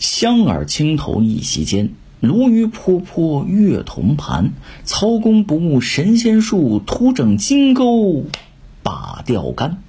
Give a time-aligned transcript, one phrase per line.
[0.00, 4.52] 香饵青头一席间，鲈鱼泼泼月铜盘。
[4.82, 8.24] 曹公不悟神仙术，徒整金钩
[8.82, 9.82] 把钓竿。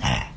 [0.00, 0.32] 哎，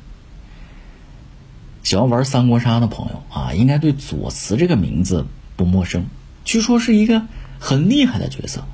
[1.82, 6.04] 喜欢玩三国杀的朋友啊，应该对左慈这个名字不陌生。
[6.44, 7.22] 据说是一个
[7.58, 8.64] 很厉害的角色，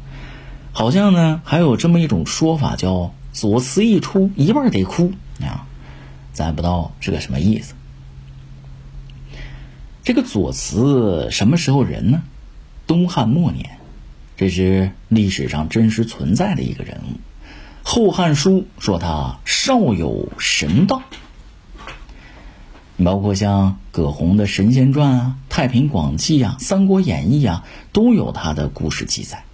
[0.72, 5.68] 好像呢还有这么一种说法，叫左慈一出，一半得哭啊。
[6.32, 7.74] 咱也不知道是个什么意思。
[10.10, 12.24] 这个左慈什么时候人呢？
[12.88, 13.78] 东汉末年，
[14.36, 17.14] 这是历史上真实存在的一个人物。
[17.84, 21.02] 《后汉书》说他少有神道，
[23.04, 29.44] 包括像葛洪的《神仙传》啊、《太平广记》啊、《三国演义》啊，都有他的故事记载。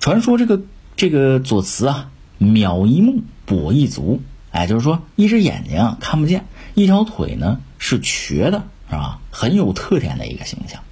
[0.00, 0.62] 传说这个
[0.96, 6.44] 这个左慈啊，渺一目，跛一足，哎，就是说一只眼睛看不见，
[6.74, 8.64] 一条腿呢是瘸的。
[8.88, 9.20] 是吧？
[9.30, 10.82] 很有特点的一个形象。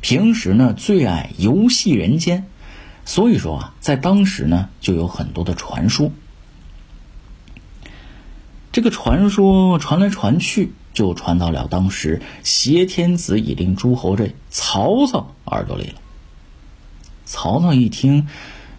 [0.00, 2.46] 平时呢，最爱游戏人间，
[3.04, 6.10] 所以说啊，在当时呢，就有很多的传说。
[8.72, 15.94] 这个传说传来传去，就传到了当时挟天子以令诸侯这曹操耳朵里了。
[17.24, 18.26] 曹操一听，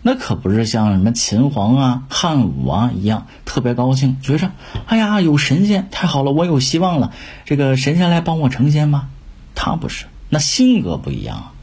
[0.08, 4.52] 那可不是像什么秦皇啊、汉武啊一样特别高兴，觉着
[4.86, 7.12] 哎呀有神仙太好了，我有希望了，
[7.44, 9.10] 这个神仙来帮我成仙吧。
[9.56, 11.54] 他不是，那性格不一样。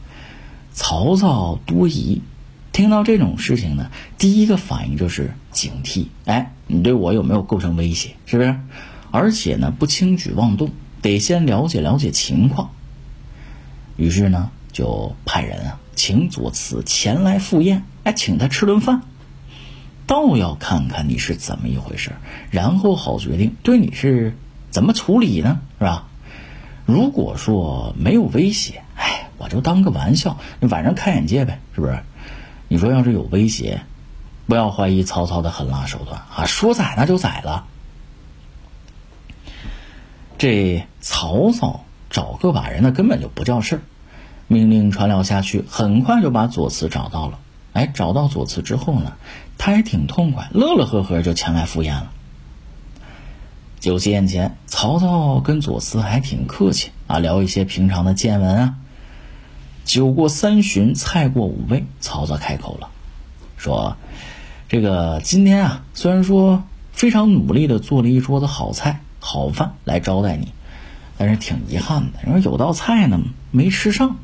[0.73, 2.21] 曹操多疑，
[2.73, 6.07] 听到这种事情呢，第一个反应就是警惕。
[6.25, 8.09] 哎，你对我有没有构成威胁？
[8.25, 8.59] 是不是？
[9.09, 10.71] 而且呢，不轻举妄动，
[11.01, 12.71] 得先了解了解情况。
[13.95, 15.79] 于是呢，就派人啊。
[15.95, 19.01] 请左慈前来赴宴，哎，请他吃顿饭，
[20.07, 22.11] 倒要看看你是怎么一回事，
[22.51, 24.35] 然后好决定对你是
[24.71, 26.07] 怎么处理呢，是吧？
[26.85, 31.99] 如果说没有威胁，哎，我就当个玩笑，你晚上开眼界呗，是不是？
[32.67, 33.83] 你说要是有威胁，
[34.47, 37.65] 不要怀疑曹操的狠辣手段啊，说宰那就宰了。
[40.37, 43.81] 这曹操找个把人，那根本就不叫事儿。
[44.47, 47.39] 命令传了下去，很快就把左慈找到了。
[47.73, 49.13] 哎，找到左慈之后呢，
[49.57, 52.11] 他也挺痛快，乐乐呵呵就前来赴宴了。
[53.79, 58.75] 酒席宴前，曹操跟左慈还挺客气啊，聊一些平常的见闻啊。
[59.83, 62.89] 酒过三巡，菜过五味，曹操开口了，
[63.57, 63.97] 说
[64.69, 66.63] ：“这个今天啊，虽然说
[66.93, 70.53] 非常努力的做了一桌子好菜好饭来招待你，
[71.17, 73.19] 但是挺遗憾的，因为有道菜呢
[73.51, 74.15] 没吃上。”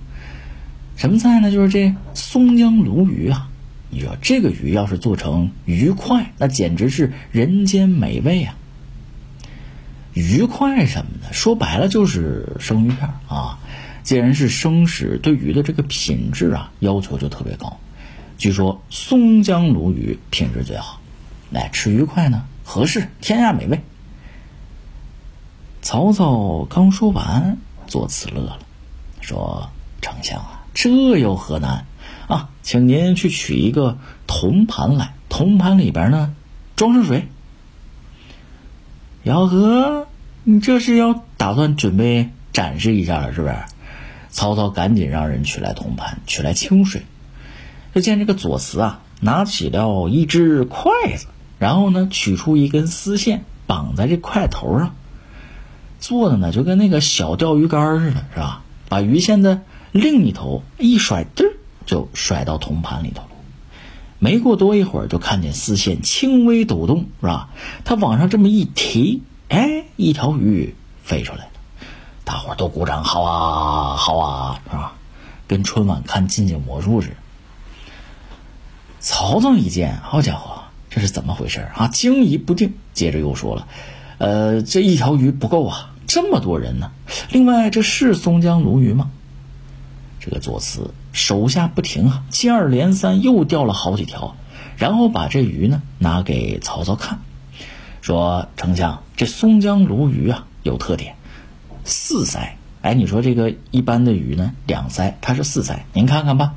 [1.00, 1.50] 什么菜呢？
[1.50, 3.50] 就是这松江鲈鱼啊！
[3.90, 8.58] 你说这个鱼要是做成鱼块，那简直是人间美味啊！
[10.14, 13.60] 鱼块什么的，说白了就是生鱼片啊。
[14.04, 17.80] 既然是生食，对鱼的这个品质啊要求就特别高。
[18.38, 21.00] 据说松江鲈鱼品质最好，
[21.50, 23.80] 来吃鱼块呢合适，天下美味。
[25.82, 28.60] 曹操刚说完，左慈乐了，
[29.22, 29.70] 说
[30.04, 31.86] ：“丞相啊。”这又何难
[32.28, 32.50] 啊？
[32.62, 33.98] 请您去取一个
[34.28, 36.36] 铜盘来，铜盘里边呢
[36.76, 37.28] 装上水。
[39.24, 40.08] 姚和，
[40.44, 43.56] 你这是要打算准备展示一下了，是不是？
[44.30, 47.02] 曹操赶紧让人取来铜盘，取来清水。
[47.94, 51.26] 就见这个左慈啊，拿起了一只筷子，
[51.58, 54.96] 然后呢，取出一根丝线，绑在这筷头上，
[56.00, 58.62] 做的呢就跟那个小钓鱼竿似的，是吧？
[58.88, 59.62] 把鱼线的。
[59.92, 61.54] 另一头一甩，嘚
[61.86, 63.30] 就甩到铜盘里头了。
[64.20, 67.50] 没过多一会儿，就看见丝线轻微抖动，是吧？
[67.86, 71.52] 他往上这么一提，哎，一条鱼飞出来了。
[72.26, 74.94] 大伙都鼓掌，好啊，好啊，是吧？
[75.48, 77.16] 跟春晚看近景魔术似的。
[79.00, 81.88] 曹操一见，好家伙，这是怎么回事啊？
[81.88, 83.68] 惊疑不定，接着又说了
[84.20, 86.92] ：“呃，这一条鱼不够啊，这么多人呢。
[87.32, 89.10] 另外，这是松江鲈鱼吗？”
[90.20, 94.36] 这个左慈手下不停啊，接二连三又钓了好几条，
[94.78, 97.20] 然后把这鱼呢拿给曹操看，
[98.02, 101.16] 说：“丞相，这松江鲈鱼啊有特点，
[101.86, 102.50] 四鳃。
[102.82, 106.56] 哎，你说这个一般的鱼呢两鳃，它是四鳃，您看看吧。”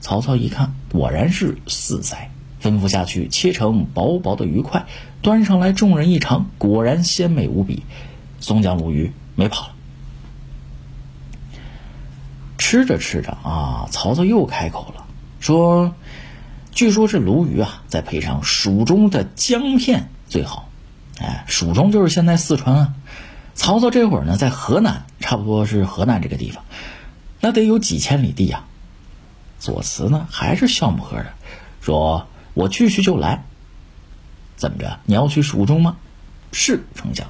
[0.00, 2.28] 曹操一看，果然是四鳃，
[2.62, 4.86] 吩咐下去切成薄薄的鱼块，
[5.20, 7.82] 端上来，众人一尝，果然鲜美无比，
[8.40, 9.74] 松江鲈鱼没跑了。
[12.70, 15.04] 吃着吃着啊，曹操又开口了，
[15.40, 15.92] 说
[16.70, 20.68] ：“据说这鲈鱼啊，再配上蜀中的姜片最好。
[21.18, 22.94] 哎，蜀中就是现在四川啊。
[23.56, 26.62] 曹操这会儿呢，在河南差不多是河南这个地方，
[27.40, 28.62] 那得有几千里地呀。
[29.58, 31.32] 左慈呢还是笑呵呵的，
[31.80, 33.42] 说：“我去去就来。
[34.54, 35.00] 怎么着？
[35.06, 35.96] 你要去蜀中吗
[36.52, 37.26] ？”“是，丞相。”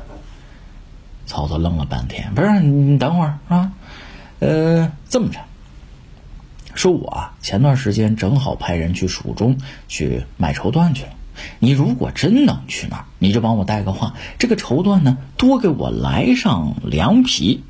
[1.24, 3.72] 曹操愣了半天，不是你等会儿啊？
[4.40, 5.40] 呃，这么着，
[6.74, 9.58] 说我啊前段时间正好派人去蜀中
[9.88, 11.10] 去买绸缎去了。
[11.58, 17.64] 你如果真能去那儿，你就帮我带个话，这个绸缎呢多给我来上两匹。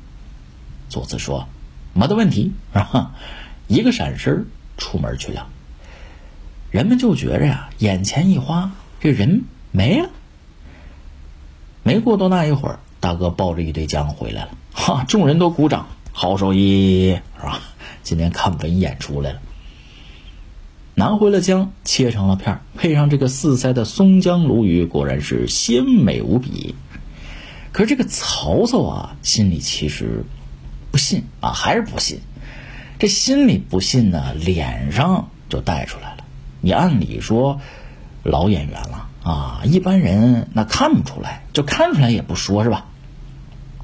[0.89, 1.47] 左慈说
[1.93, 3.15] ：“没得问题。”啊，
[3.67, 4.45] 一个闪身
[4.77, 5.47] 出门去了。
[6.69, 10.09] 人们就觉着呀，眼前一花，这人没了。
[11.81, 17.61] 没过多大一会儿，大哥抱着一堆浆回来了，哈，众人都鼓掌，好手艺是吧？
[18.03, 19.39] 今天看文演出来了。
[20.93, 26.75] 拿回了姜，切成了片配上这个四塞的松江鲈鱼，果然是鲜美无比。
[27.71, 30.25] 可是这个曹操啊，心里其实
[30.91, 32.19] 不信啊，还是不信。
[32.99, 36.25] 这心里不信呢，脸上就带出来了。
[36.59, 37.61] 你按理说，
[38.23, 42.85] 老演员了啊，一般人那看不出来，就看出来也不说是吧？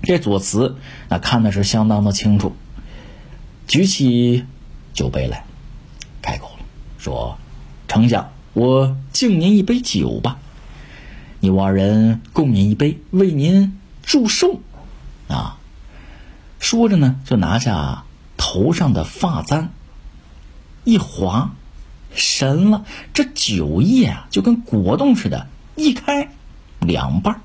[0.04, 0.78] 这左慈
[1.10, 2.56] 那看的是相当的清楚，
[3.68, 4.46] 举起
[4.94, 5.46] 酒杯来，
[6.22, 6.66] 开口了。
[6.98, 7.38] 说
[7.88, 10.40] ：“丞相，我敬您一杯酒吧。
[11.40, 14.62] 你我二人共饮一杯，为您祝寿。”
[15.28, 15.58] 啊，
[16.60, 18.06] 说着呢，就拿下
[18.38, 19.70] 头上的发簪，
[20.86, 21.54] 一划，
[22.16, 22.86] 神了！
[23.14, 26.30] 这酒液啊，就跟果冻似的，一开
[26.80, 27.42] 两半